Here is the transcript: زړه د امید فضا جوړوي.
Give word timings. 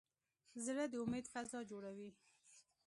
زړه 0.65 0.83
د 0.89 0.93
امید 1.03 1.25
فضا 1.33 1.59
جوړوي. 1.71 2.09